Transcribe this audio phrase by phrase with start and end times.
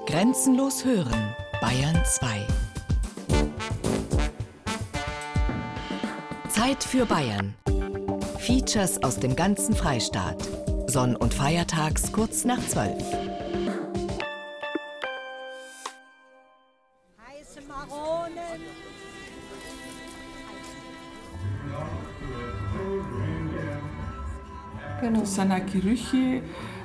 [0.00, 2.46] Grenzenlos hören, Bayern 2.
[6.48, 7.54] Zeit für Bayern.
[8.38, 10.48] Features aus dem ganzen Freistaat.
[10.88, 13.00] Sonn- und Feiertags kurz nach 12.
[17.28, 18.60] Heiße Maronen.
[25.00, 25.20] Genau.
[25.20, 26.42] Das sind auch Gerüche.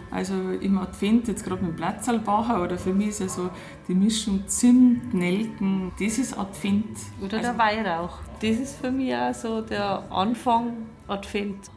[0.09, 3.49] Also im Advent, jetzt gerade mit Platzalbacher oder für mich ist ja so
[3.87, 6.97] die Mischung Zimt, Nelken, das ist Advent.
[7.19, 8.17] Oder der also, Weihrauch.
[8.41, 10.73] Das ist für mich auch so der Anfang
[11.07, 11.69] Advent.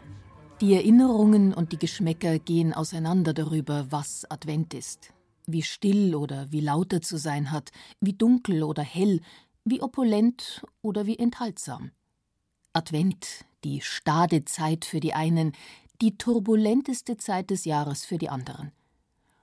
[0.60, 5.12] Die Erinnerungen und die Geschmäcker gehen auseinander darüber, was Advent ist.
[5.46, 7.70] Wie still oder wie lauter zu sein hat,
[8.00, 9.20] wie dunkel oder hell,
[9.64, 11.90] wie opulent oder wie enthaltsam.
[12.72, 15.52] Advent, die stade Zeit für die einen,
[16.00, 18.72] die turbulenteste Zeit des Jahres für die anderen.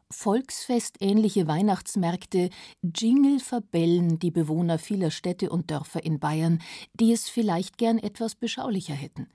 [0.10, 2.50] Volksfestähnliche Weihnachtsmärkte,
[2.82, 6.62] Jingle verbellen die Bewohner vieler Städte und Dörfer in Bayern,
[6.94, 9.28] die es vielleicht gern etwas beschaulicher hätten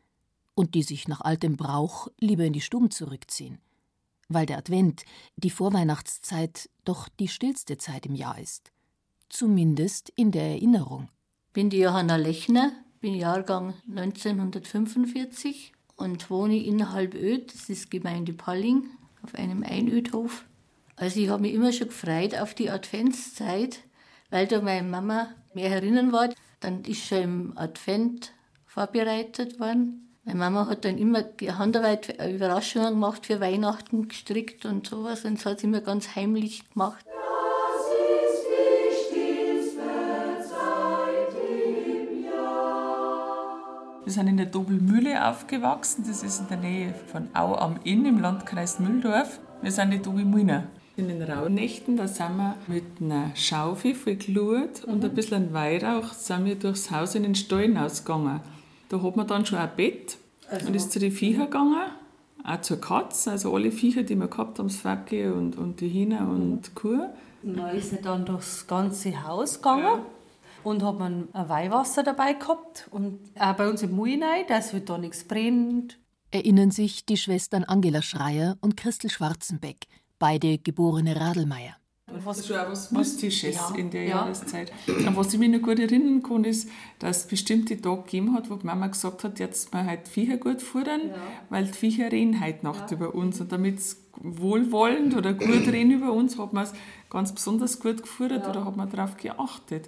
[0.54, 3.58] und die sich nach altem Brauch lieber in die Stuben zurückziehen,
[4.28, 5.04] weil der Advent,
[5.36, 8.72] die Vorweihnachtszeit, doch die stillste Zeit im Jahr ist,
[9.28, 11.10] zumindest in der Erinnerung.
[11.52, 18.84] Bin die Johanna Lechner, bin Jahrgang 1945 und wohne in Halböd, das ist Gemeinde Palling,
[19.22, 20.44] auf einem Einödhof.
[20.96, 23.80] Also ich habe mich immer schon gefreut auf die Adventszeit,
[24.30, 26.28] weil da meine Mama mehr erinnern war.
[26.60, 28.32] Dann ist schon im Advent
[28.66, 30.08] vorbereitet worden.
[30.24, 31.24] Meine Mama hat dann immer
[31.58, 35.24] Handarbeit, Überraschungen gemacht für Weihnachten, gestrickt und sowas.
[35.24, 37.04] Und das hat sie immer ganz heimlich gemacht.
[44.04, 46.04] Wir sind in der Dobelmühle aufgewachsen.
[46.08, 49.38] Das ist in der Nähe von Au am Inn im Landkreis Mühldorf.
[49.62, 50.64] Wir sind die Dobelmühner.
[50.96, 54.92] In den Rauhnächten, da sind wir mit einer Schaufel voll Glut mhm.
[54.92, 58.40] und ein bisschen Weihrauch sind wir durchs Haus in den Stall hinausgegangen.
[58.88, 60.18] Da hat man dann schon ein Bett
[60.50, 60.66] also.
[60.66, 61.92] und ist zu den Viechern gegangen,
[62.44, 65.88] auch zur Katze, also alle Viecher, die wir gehabt haben, das Facke und, und die
[65.88, 67.06] Hühner und Kuh.
[67.42, 69.84] Und dann ist er dann durchs ganze Haus gegangen.
[69.84, 70.02] Ja
[70.64, 74.88] und hat man ein Weihwasser dabei gehabt und auch bei uns im Muinei, dass halt
[74.88, 75.98] da nichts brennt.
[76.30, 79.86] Erinnern sich die Schwestern Angela Schreier und Christel Schwarzenbeck,
[80.18, 81.76] beide geborene Radelmeier.
[82.06, 84.08] Was, das ist schon auch was Mystisches ja, in der ja.
[84.16, 84.72] Jahreszeit.
[84.86, 86.68] Und was ich mich noch gut erinnern kann, ist,
[86.98, 90.36] dass es bestimmte Tage gegeben hat, wo die Mama gesagt hat, jetzt mal halt Viecher
[90.36, 91.14] gut futtern, ja.
[91.48, 93.40] weil die Viecher reden heute Nacht über uns.
[93.40, 96.72] Und damit es wohlwollend oder gut reden über uns, hat man es
[97.08, 99.86] ganz besonders gut gefuttert oder hat man darauf geachtet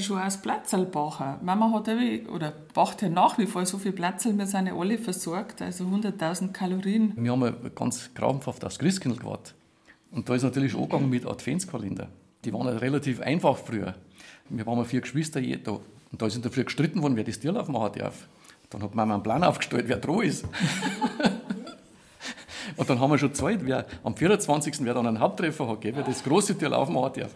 [0.00, 1.36] schon als Platzl bachen.
[1.42, 1.94] Mama hat ja,
[2.32, 5.84] oder bacht ja nach wie vor so viel Platzl, wir sind ja alle versorgt, also
[5.84, 7.12] 100.000 Kalorien.
[7.16, 9.54] Wir haben ja ganz krampfhaft aufs Christkindl gewartet.
[10.10, 12.08] Und da ist natürlich angegangen mit Adventskalender.
[12.44, 13.94] Die waren ja relativ einfach früher.
[14.48, 15.80] Wir waren vier Geschwister jeder.
[16.12, 18.28] Und da ist in der gestritten worden, wer das Tierlauf machen darf.
[18.70, 20.44] Dann hat Mama einen Plan aufgestellt, wer dran ist.
[22.76, 24.76] und dann haben wir schon gezahlt, wer am 24.
[24.80, 27.34] wer dann einen Haupttreffer hat, wer das große Tierlauf machen darf.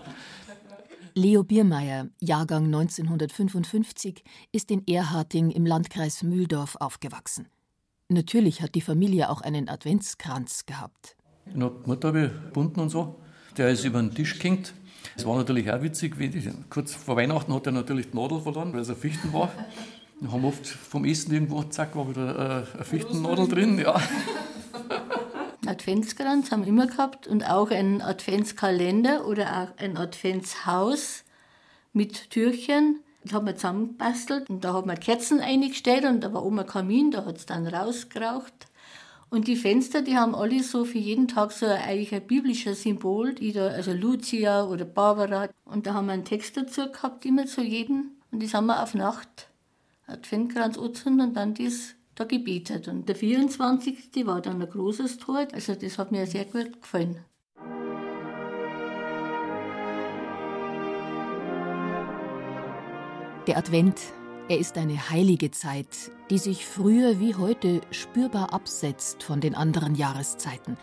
[1.18, 7.48] Leo Biermeier, Jahrgang 1955, ist in Erharting im Landkreis Mühldorf aufgewachsen.
[8.08, 11.16] Natürlich hat die Familie auch einen Adventskranz gehabt.
[11.46, 13.16] Die Mutter habe ich gebunden und so.
[13.56, 14.74] Der ist über den Tisch gehängt.
[15.16, 18.72] Es war natürlich auch witzig, die, kurz vor Weihnachten hat er natürlich die Nadel verloren,
[18.72, 19.50] weil es ein Fichten war.
[20.20, 23.78] Wir haben oft vom Essen irgendwo, zack, war wieder äh, eine Fichtennadel drin.
[23.80, 24.00] Ja.
[25.68, 31.24] Adventskranz haben wir immer gehabt und auch einen Adventskalender oder auch ein Adventshaus
[31.92, 33.00] mit Türchen.
[33.22, 36.66] Das haben wir zusammengebastelt und da haben wir Kerzen eingestellt und da war oben ein
[36.66, 38.68] Kamin, da hat es dann rausgeraucht.
[39.30, 43.34] Und die Fenster, die haben alle so für jeden Tag so eigentlich ein biblisches Symbol,
[43.34, 45.50] da, also Lucia oder Barbara.
[45.66, 48.12] Und da haben wir einen Text dazu gehabt, immer zu jedem.
[48.30, 49.48] Und das haben wir auf Nacht
[50.06, 52.88] Adventkranz anzünden und dann das da gebetet.
[52.88, 54.26] Und der 24.
[54.26, 55.46] war dann ein großes Tor.
[55.52, 57.24] Also das hat mir sehr gut gefallen.
[63.46, 63.98] Der Advent,
[64.48, 69.94] er ist eine heilige Zeit, die sich früher wie heute spürbar absetzt von den anderen
[69.94, 70.76] Jahreszeiten.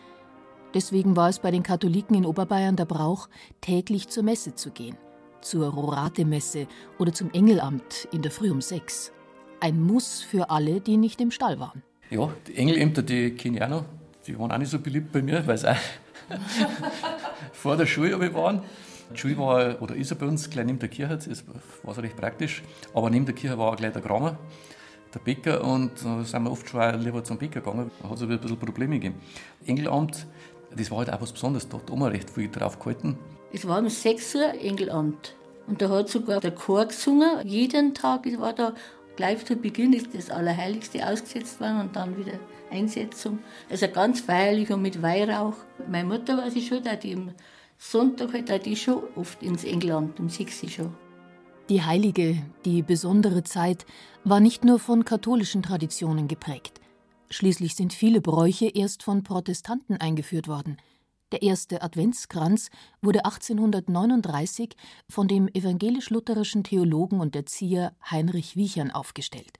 [0.73, 3.29] Deswegen war es bei den Katholiken in Oberbayern der Brauch,
[3.61, 4.97] täglich zur Messe zu gehen,
[5.41, 6.67] zur Rorate-Messe
[6.97, 9.13] oder zum Engelamt in der Früh um sechs.
[9.65, 11.81] Ein Muss für alle, die nicht im Stall waren.
[12.11, 13.85] Ja, die Engelämter, die kenne ich auch noch.
[14.27, 15.75] Die waren auch nicht so beliebt bei mir, weil sie auch
[17.51, 18.61] vor der Schule waren.
[19.11, 21.43] Die Schule war, oder ist ja bei uns gleich neben der Kirche, das
[21.81, 22.61] war so recht praktisch.
[22.93, 24.37] Aber neben der Kirche war auch gleich der Kramer,
[25.11, 27.89] der Bäcker, und da sind wir oft schon auch lieber zum Bäcker gegangen.
[28.03, 29.15] Da hat es ein bisschen Probleme gegeben.
[29.65, 30.27] Engelamt,
[30.77, 33.17] das war halt auch was Besonderes, da hat man recht viel drauf gehalten.
[33.51, 35.35] Es war um 6 Uhr Engelamt.
[35.65, 37.47] Und da hat sogar der Chor gesungen.
[37.47, 38.75] Jeden Tag war da
[39.15, 42.39] gleich zu Beginn ist das Allerheiligste ausgesetzt worden und dann wieder
[42.71, 43.39] Einsetzung.
[43.69, 45.55] Also ganz feierlich und mit Weihrauch.
[45.89, 47.31] Meine Mutter war sie schon, da die am
[47.77, 50.93] Sonntag halt die schon oft ins England, 6 Uhr schon.
[51.69, 53.85] Die heilige, die besondere Zeit
[54.23, 56.79] war nicht nur von katholischen Traditionen geprägt.
[57.29, 60.77] Schließlich sind viele Bräuche erst von Protestanten eingeführt worden.
[61.31, 62.69] Der erste Adventskranz
[63.01, 64.75] wurde 1839
[65.09, 69.59] von dem evangelisch-lutherischen Theologen und Erzieher Heinrich Wiechern aufgestellt.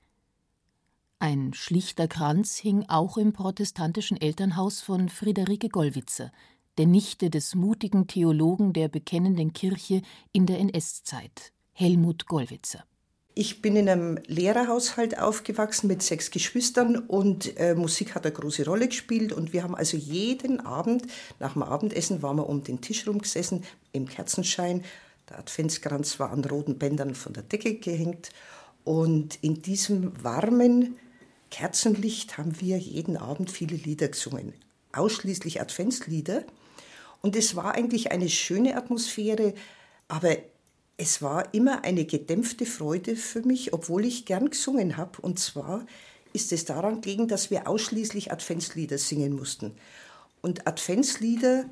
[1.19, 6.31] Ein schlichter Kranz hing auch im protestantischen Elternhaus von Friederike Gollwitzer,
[6.77, 10.01] der Nichte des mutigen Theologen der bekennenden Kirche
[10.33, 12.83] in der NS-Zeit, Helmut Gollwitzer.
[13.37, 18.63] Ich bin in einem Lehrerhaushalt aufgewachsen mit sechs Geschwistern und äh, Musik hat eine große
[18.63, 19.33] Rolle gespielt.
[19.33, 21.03] Und wir haben also jeden Abend,
[21.39, 24.85] nach dem Abendessen, waren wir um den Tisch rumgesessen im Kerzenschein.
[25.29, 28.29] Der Adventskranz war an roten Bändern von der Decke gehängt.
[28.85, 30.95] Und in diesem warmen
[31.51, 34.53] Kerzenlicht haben wir jeden Abend viele Lieder gesungen.
[34.93, 36.45] Ausschließlich Adventslieder.
[37.21, 39.55] Und es war eigentlich eine schöne Atmosphäre,
[40.07, 40.37] aber
[40.97, 45.21] es war immer eine gedämpfte Freude für mich, obwohl ich gern gesungen habe.
[45.21, 45.85] Und zwar
[46.33, 49.71] ist es daran gelegen, dass wir ausschließlich Adventslieder singen mussten.
[50.41, 51.65] Und Adventslieder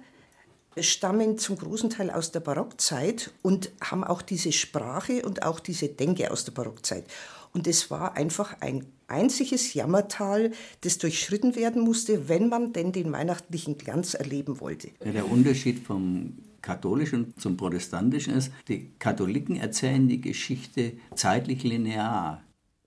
[0.78, 5.88] stammen zum großen Teil aus der Barockzeit und haben auch diese Sprache und auch diese
[5.88, 7.06] Denke aus der Barockzeit.
[7.54, 13.12] Und es war einfach ein einziges Jammertal, das durchschritten werden musste, wenn man denn den
[13.12, 14.90] weihnachtlichen Glanz erleben wollte.
[15.06, 22.42] Ja, der Unterschied vom katholischen zum protestantischen ist, die Katholiken erzählen die Geschichte zeitlich linear.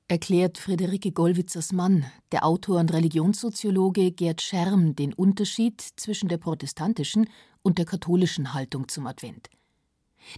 [0.08, 7.28] Erklärt Friederike Gollwitzers Mann, der Autor und Religionssoziologe Gerd Scherm, den Unterschied zwischen der protestantischen
[7.62, 9.50] und der katholischen Haltung zum Advent.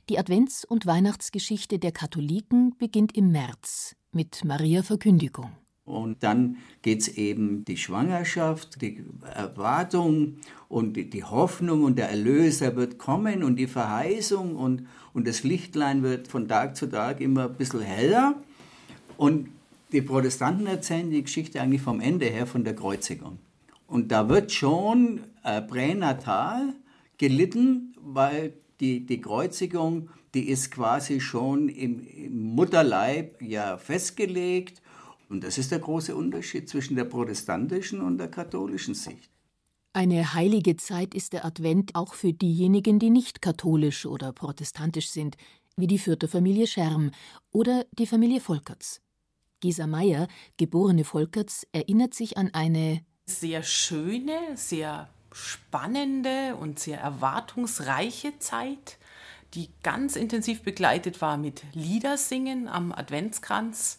[0.09, 5.53] Die Advents- und Weihnachtsgeschichte der Katholiken beginnt im März mit Maria Verkündigung.
[5.89, 9.03] Und dann geht es eben die Schwangerschaft, die
[9.35, 10.37] Erwartung
[10.69, 16.03] und die, Hoffnung und der Erlöser wird kommen und die Verheißung und, und das Lichtlein
[16.03, 18.35] wird von Tag zu Tag immer ein bisschen heller.
[19.17, 19.49] Und
[19.93, 23.39] die Protestanten erzählen die Geschichte eigentlich vom Ende her von der Kreuzigung.
[23.87, 26.75] Und da wird schon äh, pränatal
[27.17, 34.83] gelitten, weil die, die Kreuzigung, die ist quasi schon im, im Mutterleib ja festgelegt
[35.29, 39.31] und das ist der große Unterschied zwischen der protestantischen und der katholischen Sicht.
[39.93, 45.37] Eine heilige Zeit ist der Advent auch für diejenigen, die nicht katholisch oder protestantisch sind,
[45.77, 47.11] wie die vierte Familie Scherm
[47.51, 49.01] oder die Familie Volkerts.
[49.61, 58.39] Gesa Meyer, geborene Volkerts, erinnert sich an eine sehr schöne, sehr spannende und sehr erwartungsreiche
[58.39, 58.99] Zeit,
[59.55, 63.99] die ganz intensiv begleitet war mit Liedersingen am Adventskranz,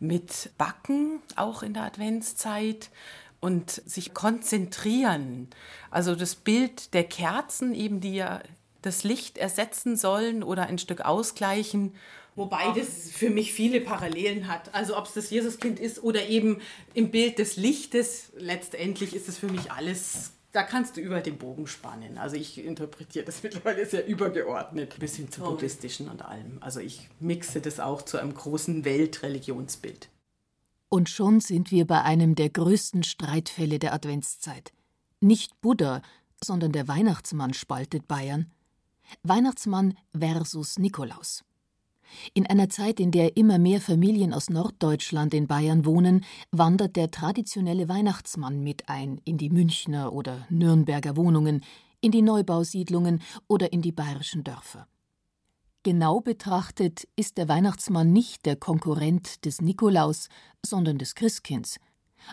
[0.00, 2.90] mit Backen auch in der Adventszeit
[3.40, 5.48] und sich konzentrieren.
[5.90, 8.42] Also das Bild der Kerzen eben, die ja
[8.82, 11.94] das Licht ersetzen sollen oder ein Stück ausgleichen.
[12.34, 14.74] Wobei das für mich viele Parallelen hat.
[14.74, 16.60] Also ob es das Jesuskind ist oder eben
[16.94, 21.38] im Bild des Lichtes, letztendlich ist es für mich alles da kannst du über den
[21.38, 22.18] Bogen spannen.
[22.18, 26.58] Also ich interpretiere das mittlerweile sehr übergeordnet, bis hin zum buddhistischen und allem.
[26.60, 30.08] Also ich mixe das auch zu einem großen Weltreligionsbild.
[30.88, 34.72] Und schon sind wir bei einem der größten Streitfälle der Adventszeit.
[35.20, 36.02] Nicht Buddha,
[36.42, 38.50] sondern der Weihnachtsmann spaltet Bayern.
[39.22, 41.44] Weihnachtsmann versus Nikolaus.
[42.34, 47.10] In einer Zeit, in der immer mehr Familien aus Norddeutschland in Bayern wohnen, wandert der
[47.10, 51.62] traditionelle Weihnachtsmann mit ein in die Münchner oder Nürnberger Wohnungen,
[52.00, 54.86] in die Neubausiedlungen oder in die bayerischen Dörfer.
[55.82, 60.28] Genau betrachtet ist der Weihnachtsmann nicht der Konkurrent des Nikolaus,
[60.64, 61.78] sondern des Christkinds.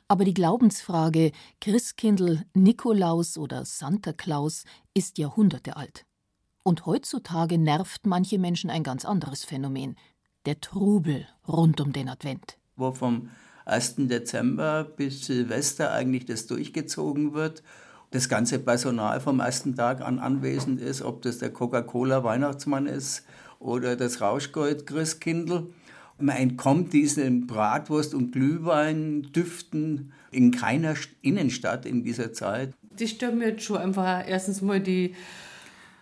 [0.07, 1.31] Aber die Glaubensfrage
[1.61, 6.06] Christkindl, Nikolaus oder Santa Claus ist Jahrhunderte alt.
[6.67, 9.95] Und heutzutage nervt manche Menschen ein ganz anderes Phänomen:
[10.45, 12.57] der Trubel rund um den Advent.
[12.75, 13.29] Wo vom
[13.63, 13.95] 1.
[13.99, 17.63] Dezember bis Silvester eigentlich das durchgezogen wird,
[18.11, 23.23] das ganze Personal vom ersten Tag an anwesend ist, ob das der Coca-Cola-Weihnachtsmann ist
[23.59, 25.67] oder das Rauschgold-Christkindl.
[26.19, 32.73] Man entkommt diesen Bratwurst- und Glühwein-Düften in keiner Innenstadt in dieser Zeit.
[32.97, 35.15] Das stört mir jetzt schon einfach erstens mal die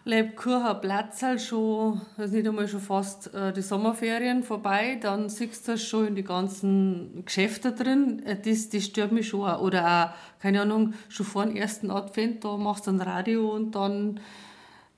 [0.08, 5.30] Lebkuchen Platz halt schon, das ist nicht einmal schon fast äh, die Sommerferien vorbei, dann
[5.30, 8.22] siehst du das schon in die ganzen Geschäfte drin.
[8.24, 9.50] Äh, das, das stört mich schon.
[9.56, 13.74] Oder auch, keine Ahnung, schon vor dem ersten Advent, da machst du ein Radio und
[13.74, 14.20] dann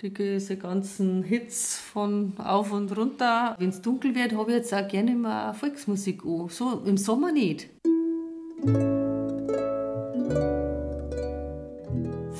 [0.01, 3.55] diese ganzen Hits von auf und runter.
[3.59, 6.49] Wenn es dunkel wird, habe ich jetzt auch gerne mal Volksmusik an.
[6.49, 7.69] So im Sommer nicht.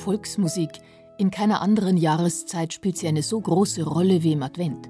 [0.04, 0.82] Volksmusik.
[1.20, 4.88] In keiner anderen Jahreszeit spielt sie eine so große Rolle wie im Advent.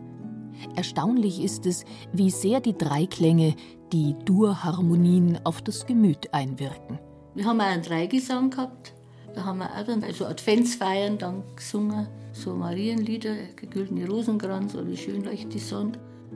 [0.76, 3.56] Erstaunlich ist es, wie sehr die Dreiklänge,
[3.94, 7.00] die Durharmonien auf das Gemüt einwirken.
[7.34, 8.94] Wir haben auch einen Dreigesang gehabt.
[9.36, 14.98] Da haben wir auch dann also Adventsfeiern dann gesungen, so Marienlieder, der güldene Rosenkranz oder
[14.98, 15.94] schön leuchtet die Sonne.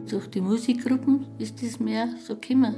[0.09, 2.75] Durch die Musikgruppen ist das mehr so gekommen.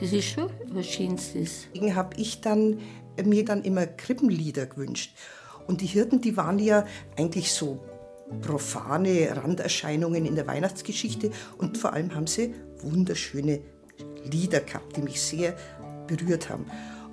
[0.00, 1.66] Das ist schon was Schönstes.
[1.74, 2.78] Deswegen habe ich dann,
[3.22, 5.14] mir dann immer Krippenlieder gewünscht.
[5.66, 6.84] Und die Hirten, die waren ja
[7.16, 7.80] eigentlich so
[8.40, 13.60] profane Randerscheinungen in der Weihnachtsgeschichte und vor allem haben sie wunderschöne
[14.24, 15.56] Lieder gehabt, die mich sehr
[16.06, 16.66] berührt haben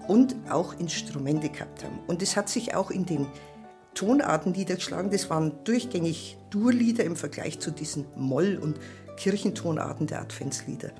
[0.07, 1.99] und auch Instrumente gehabt haben.
[2.07, 3.27] Und es hat sich auch in den
[3.93, 5.11] Tonarten niedergeschlagen.
[5.11, 8.79] Das waren durchgängig Durlieder im Vergleich zu diesen Moll- und
[9.17, 10.91] Kirchentonarten der Adventslieder.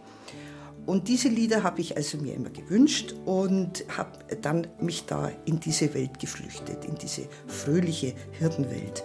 [0.85, 5.59] Und diese Lieder habe ich also mir immer gewünscht und habe dann mich da in
[5.59, 9.03] diese Welt geflüchtet, in diese fröhliche Hirtenwelt.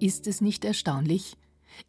[0.00, 1.36] Ist es nicht erstaunlich,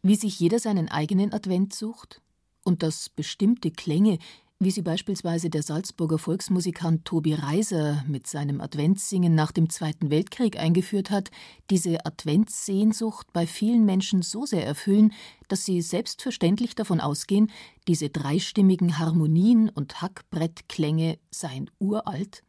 [0.02, 2.20] wie sich jeder seinen eigenen Advent sucht
[2.64, 4.18] und dass bestimmte Klänge,
[4.62, 10.58] wie sie beispielsweise der Salzburger Volksmusikant Tobi Reiser mit seinem Adventssingen nach dem Zweiten Weltkrieg
[10.58, 11.30] eingeführt hat,
[11.70, 15.14] diese Adventssehnsucht bei vielen Menschen so sehr erfüllen,
[15.48, 17.50] dass sie selbstverständlich davon ausgehen,
[17.88, 22.42] diese dreistimmigen Harmonien und Hackbrettklänge seien uralt?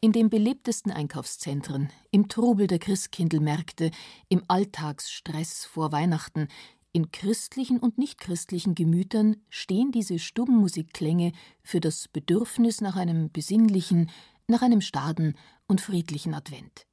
[0.00, 3.90] In den belebtesten Einkaufszentren, im Trubel der Christkindlmärkte,
[4.28, 6.46] im Alltagsstress vor Weihnachten,
[6.94, 11.32] in christlichen und nichtchristlichen Gemütern stehen diese Stubenmusikklänge
[11.62, 14.08] für das Bedürfnis nach einem besinnlichen,
[14.46, 15.36] nach einem staden
[15.66, 16.86] und friedlichen Advent.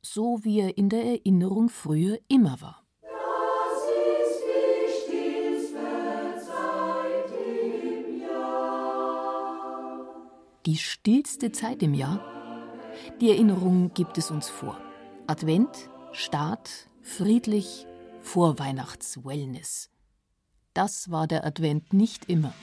[0.00, 2.82] So wie er in der Erinnerung früher immer war.
[10.66, 12.20] die stillste Zeit im Jahr?
[13.20, 14.78] Die Erinnerung gibt es uns vor.
[15.26, 17.86] Advent, Start, friedlich,
[18.22, 19.90] Vorweihnachts-Wellness.
[20.74, 22.54] Das war der Advent nicht immer.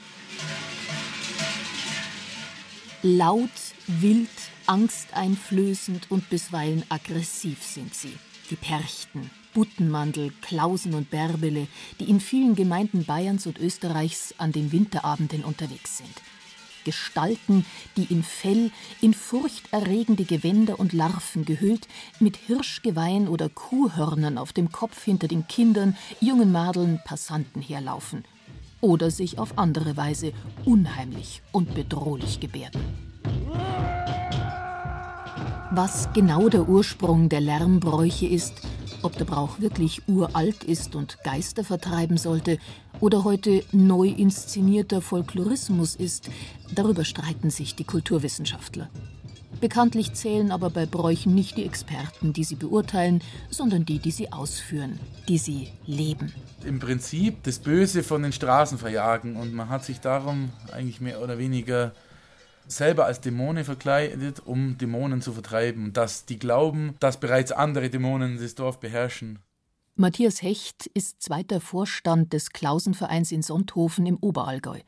[3.02, 3.50] Laut,
[3.88, 4.30] wild,
[4.66, 8.18] angsteinflößend und bisweilen aggressiv sind sie.
[8.50, 11.68] Die Perchten, Buttenmandel, Klausen und Bärbele,
[12.00, 16.22] die in vielen Gemeinden Bayerns und Österreichs an den Winterabenden unterwegs sind.
[16.90, 17.68] Gestalten,
[17.98, 21.88] die in Fell, in furchterregende Gewänder und Larven gehüllt,
[22.20, 28.24] mit Hirschgeweihen oder Kuhhörnern auf dem Kopf hinter den Kindern, jungen Madeln, Passanten herlaufen.
[28.82, 30.34] Oder sich auf andere Weise
[30.66, 32.82] unheimlich und bedrohlich gebärden.
[35.70, 38.64] Was genau der Ursprung der Lärmbräuche ist,
[39.04, 42.58] ob der Brauch wirklich uralt ist und Geister vertreiben sollte
[43.02, 46.30] oder heute neu inszenierter Folklorismus ist,
[46.74, 48.90] darüber streiten sich die Kulturwissenschaftler.
[49.62, 54.32] Bekanntlich zählen aber bei Bräuchen nicht die Experten, die sie beurteilen, sondern die, die sie
[54.32, 56.32] ausführen, die sie leben.
[56.64, 61.22] Im Prinzip das Böse von den Straßen verjagen und man hat sich darum eigentlich mehr
[61.22, 61.94] oder weniger
[62.68, 65.92] selber als Dämonen verkleidet, um Dämonen zu vertreiben.
[65.92, 69.40] Dass die glauben, dass bereits andere Dämonen das Dorf beherrschen.
[70.02, 74.80] Matthias Hecht ist zweiter Vorstand des Klausenvereins in Sonthofen im Oberallgäu.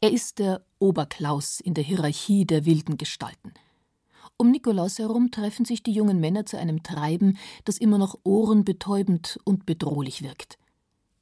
[0.00, 3.54] Er ist der Oberklaus in der Hierarchie der wilden Gestalten.
[4.36, 9.38] Um Nikolaus herum treffen sich die jungen Männer zu einem Treiben, das immer noch ohrenbetäubend
[9.44, 10.58] und bedrohlich wirkt.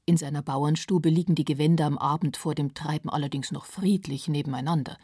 [0.06, 4.96] In seiner Bauernstube liegen die Gewänder am Abend vor dem Treiben allerdings noch friedlich nebeneinander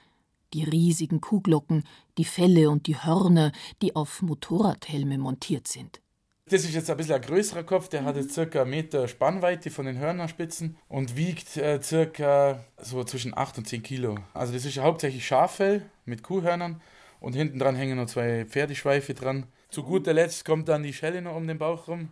[0.55, 1.85] die riesigen Kuhglocken,
[2.19, 6.03] die Felle und die Hörner, die auf Motorradhelme montiert sind.
[6.47, 9.71] Das ist jetzt ein bisschen ein größerer Kopf, der hat jetzt circa einen Meter Spannweite
[9.71, 14.19] von den Hörnerspitzen und wiegt äh, circa so zwischen 8 und 10 Kilo.
[14.35, 16.83] Also das ist ja hauptsächlich Schaffell mit Kuhhörnern
[17.21, 19.47] und hinten dran hängen noch zwei Pferdeschweife dran.
[19.71, 22.11] Zu guter Letzt kommt dann die Schelle noch um den Bauch rum.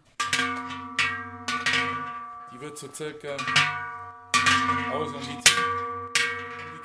[2.54, 3.36] Die wird so circa
[4.92, 5.80] aus um die 10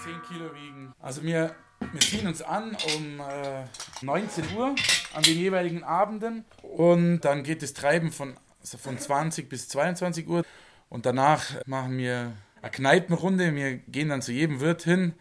[0.05, 0.93] 10 Kilo wiegen.
[0.99, 1.55] Also wir,
[1.95, 3.63] wir ziehen uns an um äh,
[4.01, 4.75] 19 Uhr
[5.13, 10.27] an den jeweiligen Abenden und dann geht das Treiben von, also von 20 bis 22
[10.27, 10.43] Uhr
[10.89, 13.55] und danach machen wir eine Kneipenrunde.
[13.55, 15.13] Wir gehen dann zu jedem Wirt hin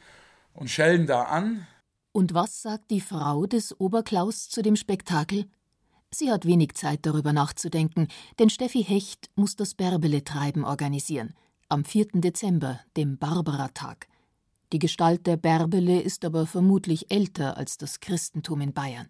[0.52, 1.66] und schellen da an.
[2.12, 5.47] Und was sagt die Frau des Oberklaus zu dem Spektakel?
[6.11, 11.35] Sie hat wenig Zeit darüber nachzudenken, denn Steffi Hecht muss das Bärbele-Treiben organisieren.
[11.69, 12.09] Am 4.
[12.14, 14.09] Dezember, dem Barbara-Tag.
[14.75, 19.09] Die Gestalt der Bärbele ist aber vermutlich älter als das Christentum in Bayern.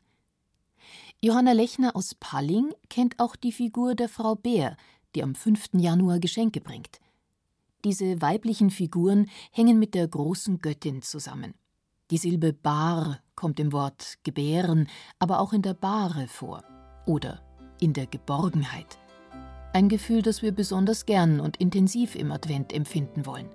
[1.22, 4.76] Johanna Lechner aus Palling kennt auch die Figur der Frau Bär,
[5.14, 5.70] die am 5.
[5.72, 7.00] Januar Geschenke bringt.
[7.82, 11.54] Diese weiblichen Figuren hängen mit der großen Göttin zusammen.
[12.10, 14.86] Die Silbe Bar kommt im Wort gebären,
[15.18, 16.62] aber auch in der Bahre vor
[17.06, 17.40] oder
[17.80, 18.98] in der Geborgenheit.
[19.72, 23.48] Ein Gefühl, das wir besonders gern und intensiv im Advent empfinden wollen.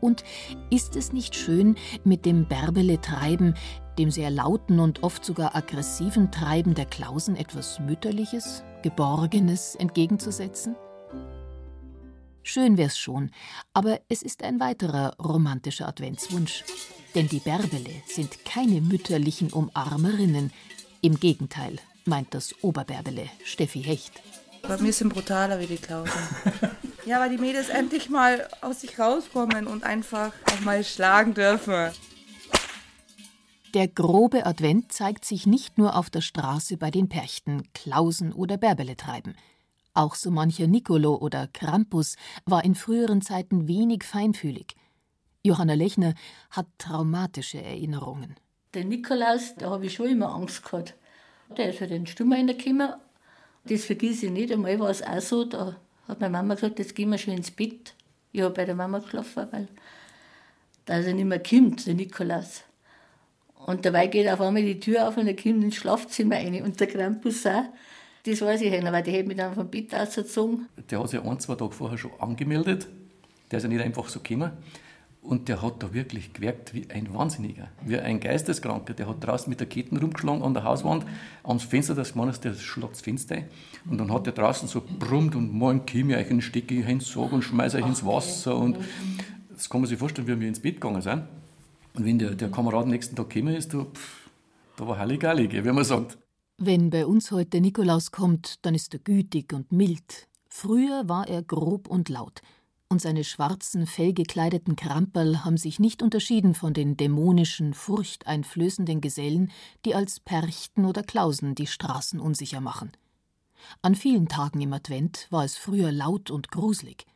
[0.00, 0.24] Und
[0.70, 3.54] ist es nicht schön, mit dem Bärbele-Treiben,
[3.98, 10.74] dem sehr lauten und oft sogar aggressiven Treiben der Klausen etwas Mütterliches, Geborgenes entgegenzusetzen?
[12.42, 13.30] Schön wär's schon,
[13.74, 16.64] aber es ist ein weiterer romantischer Adventswunsch.
[17.14, 20.52] Denn die Bärbele sind keine mütterlichen Umarmerinnen.
[21.02, 24.12] Im Gegenteil, meint das Oberbärbele, Steffi Hecht.
[24.62, 26.20] Bei mir sind brutaler wie die Klausen.
[27.06, 31.90] ja, weil die Mädels endlich mal aus sich rauskommen und einfach auch mal schlagen dürfen.
[33.74, 38.56] Der grobe Advent zeigt sich nicht nur auf der Straße bei den Perchten, Klausen oder
[38.56, 39.34] Bärbele treiben.
[39.94, 42.16] Auch so mancher Nicolo oder Krampus
[42.46, 44.74] war in früheren Zeiten wenig feinfühlig.
[45.44, 46.14] Johanna Lechner
[46.50, 48.36] hat traumatische Erinnerungen.
[48.74, 50.94] Der Nikolaus, da habe ich schon immer Angst gehabt.
[51.56, 52.92] Der ist halt in den Stummer reingekommen.
[53.64, 54.52] Das vergesse ich nicht.
[54.52, 55.76] Einmal war es auch so, da
[56.10, 57.94] hat meine Mama gesagt, jetzt gehen wir schon ins Bett.
[58.32, 59.68] Ich habe bei der Mama geschlafen, weil
[60.84, 62.64] da er nicht mehr kommt, der Nikolaus.
[63.66, 66.62] Und dabei geht auf einmal die Tür auf und er kommt ins Schlafzimmer rein.
[66.62, 67.64] Und der Krampus auch.
[68.24, 70.68] Das weiß ich nicht, weil die hat mich dann vom Bett ausgezogen.
[70.90, 72.86] Der hat sich ein, zwei Tage vorher schon angemeldet.
[73.50, 74.52] Der ist ja nicht einfach so gekommen.
[75.22, 78.94] Und der hat da wirklich gewerkt wie ein Wahnsinniger, wie ein Geisteskranker.
[78.94, 81.04] Der hat draußen mit der Ketten rumgeschlagen an der Hauswand,
[81.44, 83.44] ans Fenster des Mannes, der schlagt das Fenster ein.
[83.88, 87.06] Und dann hat der draußen so brummt und morgen komme ich und stecke ich ins
[87.06, 88.56] Sog und schmeiße euch ins Wasser.
[88.56, 88.78] Und
[89.52, 91.24] das kann man sich vorstellen, wie wir ins Bett gegangen sind.
[91.94, 94.30] Und wenn der, der Kamerad am nächsten Tag gekommen ist, da, pff,
[94.76, 96.16] da war Halligalli, wie man sagt.
[96.56, 100.28] Wenn bei uns heute Nikolaus kommt, dann ist er gütig und mild.
[100.48, 102.40] Früher war er grob und laut
[102.90, 109.52] und seine schwarzen, fellgekleideten Kramperl haben sich nicht unterschieden von den dämonischen, furchteinflößenden Gesellen,
[109.84, 112.90] die als Perchten oder Klausen die Straßen unsicher machen.
[113.80, 117.06] An vielen Tagen im Advent war es früher laut und gruselig.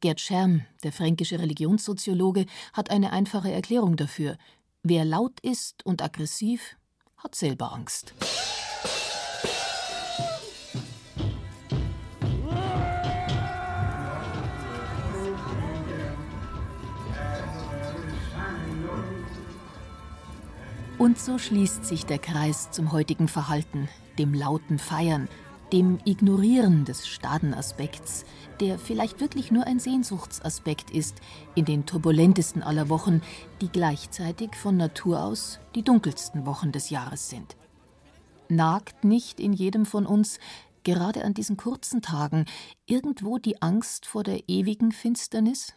[0.00, 4.38] Gerd Scherm, der fränkische Religionssoziologe, hat eine einfache Erklärung dafür.
[4.82, 6.76] Wer laut ist und aggressiv,
[7.18, 8.14] hat selber Angst.
[20.96, 25.28] Und so schließt sich der Kreis zum heutigen Verhalten, dem lauten Feiern,
[25.72, 28.24] dem Ignorieren des Stadenaspekts,
[28.60, 31.16] der vielleicht wirklich nur ein Sehnsuchtsaspekt ist
[31.56, 33.22] in den turbulentesten aller Wochen,
[33.60, 37.56] die gleichzeitig von Natur aus die dunkelsten Wochen des Jahres sind.
[38.48, 40.38] Nagt nicht in jedem von uns,
[40.84, 42.44] gerade an diesen kurzen Tagen,
[42.86, 45.72] irgendwo die Angst vor der ewigen Finsternis,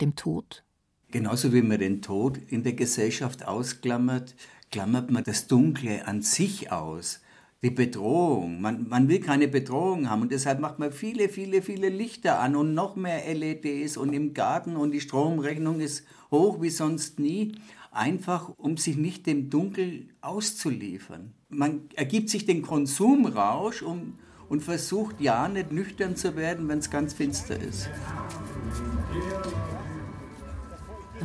[0.00, 0.62] dem Tod?
[1.10, 4.34] Genauso wie man den Tod in der Gesellschaft ausklammert,
[4.70, 7.20] klammert man das Dunkle an sich aus.
[7.62, 8.60] Die Bedrohung.
[8.60, 12.54] Man, man will keine Bedrohung haben und deshalb macht man viele, viele, viele Lichter an
[12.56, 17.56] und noch mehr LEDs und im Garten und die Stromrechnung ist hoch wie sonst nie,
[17.90, 21.32] einfach um sich nicht dem Dunkel auszuliefern.
[21.48, 24.14] Man ergibt sich den Konsumrausch um,
[24.50, 27.88] und versucht ja nicht nüchtern zu werden, wenn es ganz finster ist.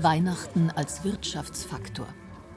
[0.01, 2.07] Weihnachten als Wirtschaftsfaktor.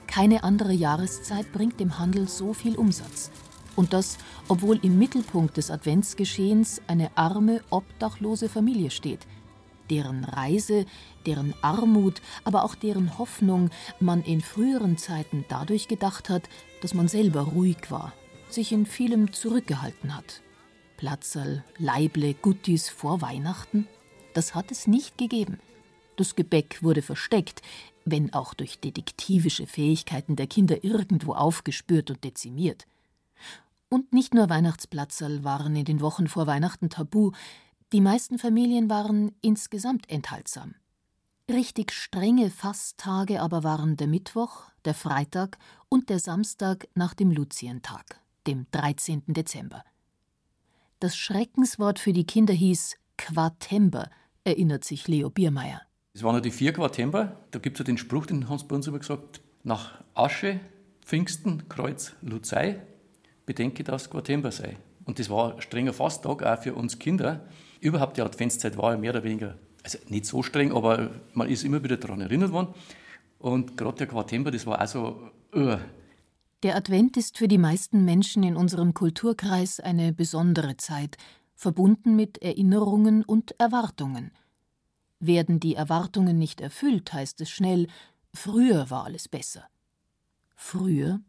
[0.07, 3.31] Keine andere Jahreszeit bringt dem Handel so viel Umsatz.
[3.77, 9.21] Und das, obwohl im Mittelpunkt des Adventsgeschehens eine arme, obdachlose Familie steht,
[9.89, 10.85] deren Reise,
[11.27, 13.71] deren Armut, aber auch deren Hoffnung
[14.01, 16.49] man in früheren Zeiten dadurch gedacht hat,
[16.83, 18.13] dass man selber ruhig war,
[18.51, 20.43] sich in vielem zurückgehalten hat.
[20.97, 23.87] Platzerl, Leible, Guttis vor Weihnachten?
[24.35, 25.61] Das hat es nicht gegeben.
[26.19, 27.63] Das Gebäck wurde versteckt,
[28.05, 32.89] wenn auch durch detektivische Fähigkeiten der Kinder irgendwo aufgespürt und dezimiert.
[33.89, 37.31] Und nicht nur Weihnachtsplatzerl waren in den Wochen vor Weihnachten tabu,
[37.93, 40.75] die meisten Familien waren insgesamt enthaltsam.
[41.49, 45.57] Richtig strenge Fasttage aber waren der Mittwoch, der Freitag
[45.89, 49.23] und der Samstag nach dem Luzientag, dem 13.
[49.29, 49.85] Dezember.
[50.99, 54.11] Das Schreckenswort für die Kinder hieß Quartember,
[54.43, 55.88] erinnert sich Leo Biermeier.
[56.15, 57.37] Es waren ja die vier Quartember.
[57.51, 60.61] Da gibt es ja den Spruch, den bei uns immer gesagt: nach Asche,
[61.05, 62.81] Pfingsten, Kreuz, Luzei,
[63.47, 64.77] bedenke, dass Quartember sei.
[65.05, 67.47] Und das war ein strenger Fasttag auch für uns Kinder.
[67.81, 71.65] Überhaupt die Adventszeit war ja mehr oder weniger, also nicht so streng, aber man ist
[71.65, 72.75] immer wieder daran erinnert worden.
[73.39, 75.31] Und gerade der Quartember, das war also.
[75.55, 75.77] Uh.
[76.63, 81.17] Der Advent ist für die meisten Menschen in unserem Kulturkreis eine besondere Zeit,
[81.55, 84.33] verbunden mit Erinnerungen und Erwartungen.
[85.21, 87.89] Werden die Erwartungen nicht erfüllt, heißt es schnell,
[88.33, 89.69] früher war alles besser.
[90.55, 91.21] Früher?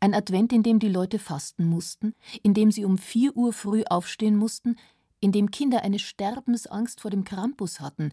[0.00, 3.84] Ein Advent, in dem die Leute fasten mussten, in dem sie um vier Uhr früh
[3.84, 4.76] aufstehen mussten,
[5.20, 8.12] in dem Kinder eine Sterbensangst vor dem Krampus hatten,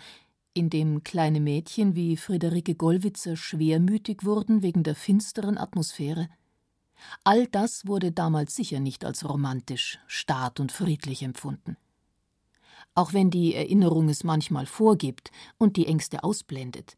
[0.53, 6.29] in dem kleine Mädchen wie Friederike Gollwitzer schwermütig wurden wegen der finsteren Atmosphäre.
[7.23, 11.75] All das wurde damals sicher nicht als romantisch, stad und friedlich empfunden.
[12.95, 16.97] Auch wenn die Erinnerung es manchmal vorgibt und die Ängste ausblendet.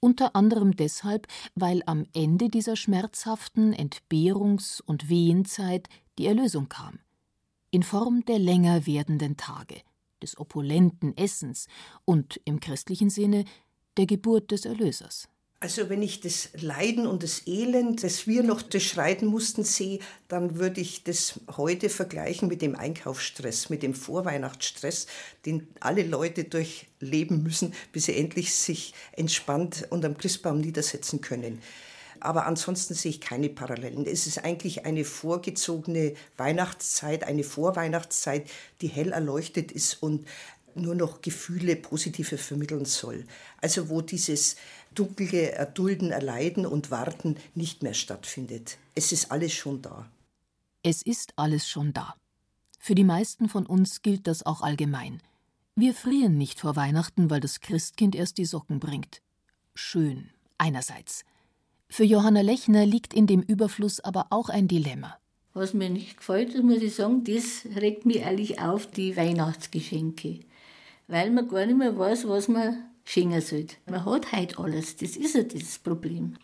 [0.00, 7.00] Unter anderem deshalb, weil am Ende dieser schmerzhaften Entbehrungs- und Wehenzeit die Erlösung kam.
[7.70, 9.82] In Form der länger werdenden Tage,
[10.22, 11.68] des opulenten Essens
[12.04, 13.44] und im christlichen Sinne
[13.96, 15.28] der Geburt des Erlösers.
[15.62, 20.58] Also wenn ich das Leiden und das Elend, das wir noch durchschreiten mussten, sehe, dann
[20.58, 25.06] würde ich das heute vergleichen mit dem Einkaufsstress, mit dem Vorweihnachtsstress,
[25.44, 31.60] den alle Leute durchleben müssen, bis sie endlich sich entspannt unterm Christbaum niedersetzen können.
[32.20, 34.06] Aber ansonsten sehe ich keine Parallelen.
[34.06, 38.48] Es ist eigentlich eine vorgezogene Weihnachtszeit, eine Vorweihnachtszeit,
[38.80, 40.26] die hell erleuchtet ist und
[40.76, 43.24] nur noch Gefühle, positive vermitteln soll.
[43.60, 44.56] Also wo dieses
[44.94, 48.78] dunkle Erdulden, Erleiden und Warten nicht mehr stattfindet.
[48.94, 50.10] Es ist alles schon da.
[50.82, 52.14] Es ist alles schon da.
[52.78, 55.20] Für die meisten von uns gilt das auch allgemein.
[55.76, 59.22] Wir frieren nicht vor Weihnachten, weil das Christkind erst die Socken bringt.
[59.74, 61.24] Schön, einerseits.
[61.88, 65.18] Für Johanna Lechner liegt in dem Überfluss aber auch ein Dilemma.
[65.52, 70.40] Was mir nicht gefällt, muss ich sagen, das regt mich ehrlich auf, die Weihnachtsgeschenke.
[71.10, 73.76] Weil man gar nicht mehr weiß, was man schenken sollte.
[73.86, 76.36] Man hat heute alles, das ist ja das Problem.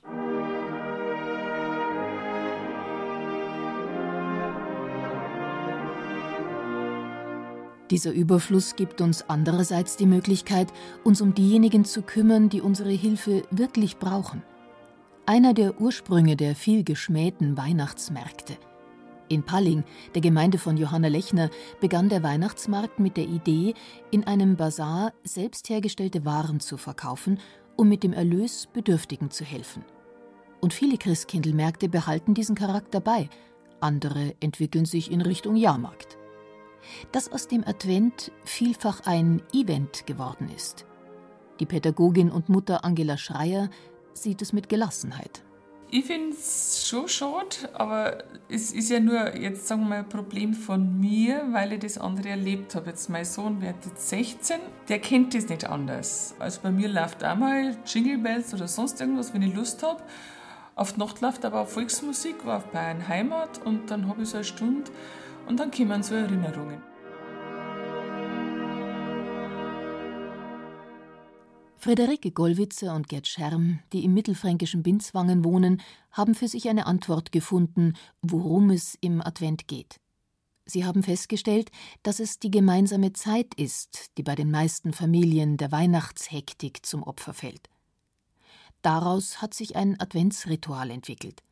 [7.91, 10.73] Dieser Überfluss gibt uns andererseits die Möglichkeit,
[11.05, 14.43] uns um diejenigen zu kümmern, die unsere Hilfe wirklich brauchen–
[15.29, 18.57] einer der Ursprünge der viel geschmähten Weihnachtsmärkte.
[19.29, 19.83] In Palling,
[20.15, 23.75] der Gemeinde von Johanna Lechner, begann der Weihnachtsmarkt mit der Idee,
[24.11, 27.41] in einem Bazar selbst hergestellte Waren zu verkaufen,
[27.77, 29.85] um mit dem Erlös Bedürftigen zu helfen.
[30.61, 33.29] Und viele Christkindlmärkte behalten diesen Charakter bei,
[33.81, 36.17] andere entwickeln sich in Richtung Jahrmarkt.
[37.11, 40.87] Dass aus dem Advent vielfach ein Event geworden ist.
[41.59, 43.71] Die Pädagogin und Mutter Angela Schreier
[44.13, 45.43] sieht es mit Gelassenheit.
[45.89, 50.09] Ich finde es schon schade, aber es ist ja nur jetzt sagen wir mal ein
[50.09, 52.91] Problem von mir, weil ich das andere erlebt habe.
[52.91, 54.57] Jetzt mein Sohn wird jetzt 16,
[54.89, 56.35] der kennt das nicht anders.
[56.41, 60.03] Also bei mir läuft auch mal Jingle Bells oder sonst irgendwas, wenn ich Lust habe.
[60.75, 64.29] Auf die Nacht läuft aber auch Volksmusik, war auf Bayern Heimat und dann habe ich
[64.31, 64.91] so eine Stunde
[65.47, 66.83] und dann kommen so Erinnerungen.
[71.87, 77.31] Friederike Gollwitzer und Gerd Scherm, die im mittelfränkischen Binzwangen wohnen, haben für sich eine Antwort
[77.31, 80.01] gefunden, worum es im Advent geht.
[80.65, 81.71] Sie haben festgestellt,
[82.03, 87.35] dass es die gemeinsame Zeit ist, die bei den meisten Familien der Weihnachtshektik zum Opfer
[87.35, 87.69] fällt.
[88.83, 91.45] Daraus hat sich ein Adventsritual entwickelt.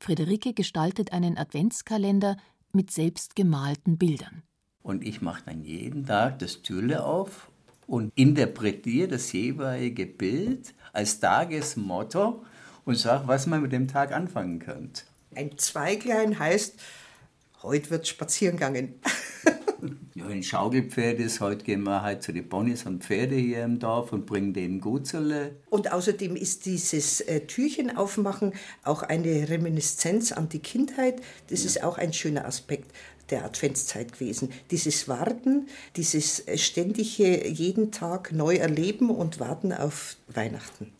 [0.00, 2.38] Friederike gestaltet einen Adventskalender
[2.72, 4.42] mit selbstgemalten Bildern.
[4.82, 7.50] Und ich mache dann jeden Tag das Türle auf
[7.86, 12.44] und interpretiere das jeweilige Bild als Tagesmotto
[12.84, 15.02] und sage, was man mit dem Tag anfangen könnte.
[15.34, 16.74] Ein Zweiglein heißt,
[17.62, 18.94] heute wird spazieren gegangen.
[20.14, 23.78] ja, ein Schaukelpferd ist, heute gehen wir halt zu den Ponys und Pferde hier im
[23.78, 25.56] Dorf und bringen denen Gutzerle.
[25.68, 31.20] Und außerdem ist dieses äh, Türchen aufmachen auch eine Reminiszenz an die Kindheit.
[31.48, 31.66] Das ja.
[31.66, 32.92] ist auch ein schöner Aspekt
[33.30, 34.52] der Adventszeit gewesen.
[34.70, 40.95] Dieses Warten, dieses ständige jeden Tag neu erleben und warten auf Weihnachten.